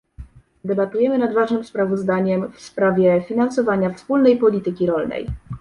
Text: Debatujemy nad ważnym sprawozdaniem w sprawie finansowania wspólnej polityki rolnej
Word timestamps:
Debatujemy 0.63 1.17
nad 1.17 1.33
ważnym 1.33 1.63
sprawozdaniem 1.63 2.51
w 2.51 2.61
sprawie 2.61 3.21
finansowania 3.27 3.93
wspólnej 3.93 4.37
polityki 4.37 4.85
rolnej 4.85 5.27